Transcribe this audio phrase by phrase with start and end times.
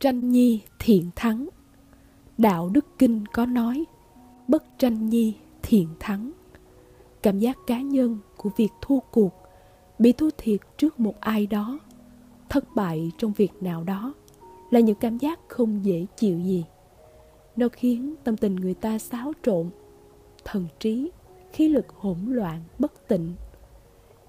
[0.00, 1.48] tranh nhi thiện thắng.
[2.38, 3.84] Đạo đức kinh có nói,
[4.48, 6.32] bất tranh nhi thiện thắng.
[7.22, 9.32] Cảm giác cá nhân của việc thua cuộc,
[9.98, 11.78] bị thua thiệt trước một ai đó,
[12.48, 14.14] thất bại trong việc nào đó,
[14.70, 16.64] là những cảm giác không dễ chịu gì.
[17.56, 19.70] Nó khiến tâm tình người ta xáo trộn,
[20.44, 21.10] thần trí,
[21.52, 23.34] khí lực hỗn loạn, bất tịnh.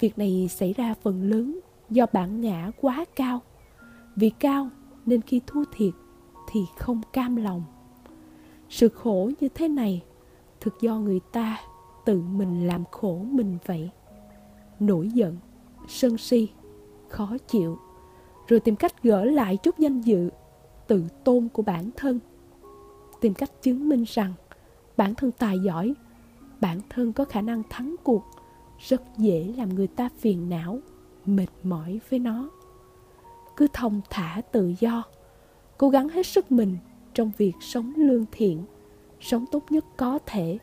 [0.00, 1.60] Việc này xảy ra phần lớn
[1.90, 3.42] do bản ngã quá cao.
[4.16, 4.68] Vì cao
[5.06, 5.94] nên khi thua thiệt
[6.48, 7.62] thì không cam lòng.
[8.68, 10.02] Sự khổ như thế này
[10.60, 11.56] thực do người ta
[12.04, 13.90] tự mình làm khổ mình vậy.
[14.80, 15.36] Nổi giận,
[15.88, 16.48] sân si,
[17.08, 17.78] khó chịu,
[18.48, 20.30] rồi tìm cách gỡ lại chút danh dự
[20.86, 22.18] tự tôn của bản thân.
[23.20, 24.32] Tìm cách chứng minh rằng
[24.96, 25.94] bản thân tài giỏi,
[26.60, 28.24] bản thân có khả năng thắng cuộc,
[28.78, 30.78] rất dễ làm người ta phiền não,
[31.26, 32.50] mệt mỏi với nó
[33.56, 35.02] cứ thông thả tự do,
[35.78, 36.76] cố gắng hết sức mình
[37.14, 38.64] trong việc sống lương thiện,
[39.20, 40.58] sống tốt nhất có thể,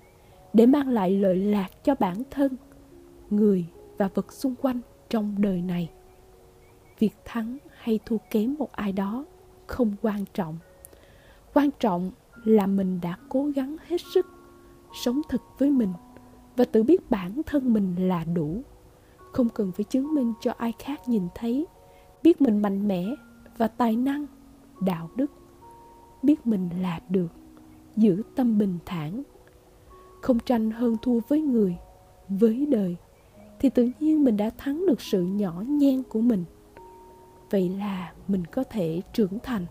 [0.54, 2.58] để mang lại lợi lạc cho bản thân,
[3.30, 3.66] người
[3.98, 4.80] và vật xung quanh
[5.10, 5.90] trong đời này.
[7.00, 9.26] Việc thắng hay thua kém một ai đó
[9.68, 10.58] không quan trọng.
[11.54, 12.12] Quan trọng
[12.44, 14.26] là mình đã cố gắng hết sức
[14.94, 15.94] sống thật với mình
[16.56, 18.62] và tự biết bản thân mình là đủ.
[19.18, 21.66] Không cần phải chứng minh cho ai khác nhìn thấy
[22.24, 23.06] biết mình mạnh mẽ
[23.58, 24.26] và tài năng,
[24.82, 25.32] đạo đức.
[26.24, 27.28] Biết mình là được,
[27.96, 29.24] giữ tâm bình thản.
[30.22, 31.78] Không tranh hơn thua với người,
[32.30, 32.96] với đời,
[33.60, 36.44] thì tự nhiên mình đã thắng được sự nhỏ nhen của mình.
[37.50, 39.66] Vậy là mình có thể trưởng thành,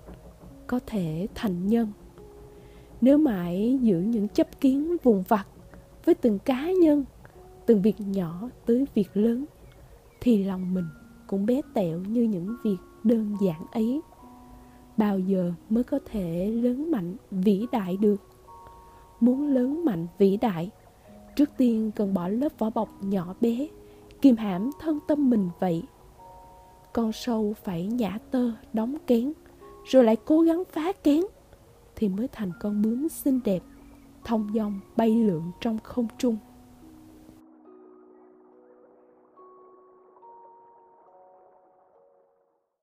[0.66, 1.88] có thể thành nhân.
[3.00, 5.46] Nếu mãi giữ những chấp kiến vùng vặt
[6.04, 7.04] với từng cá nhân,
[7.66, 9.44] từng việc nhỏ tới việc lớn,
[10.20, 10.84] thì lòng mình
[11.30, 14.00] cũng bé tẹo như những việc đơn giản ấy.
[14.96, 18.22] Bao giờ mới có thể lớn mạnh vĩ đại được?
[19.20, 20.70] Muốn lớn mạnh vĩ đại,
[21.36, 23.68] trước tiên cần bỏ lớp vỏ bọc nhỏ bé,
[24.22, 25.82] kìm hãm thân tâm mình vậy.
[26.92, 29.32] Con sâu phải nhả tơ, đóng kén,
[29.84, 31.20] rồi lại cố gắng phá kén,
[31.96, 33.62] thì mới thành con bướm xinh đẹp,
[34.24, 36.36] thông dong bay lượn trong không trung.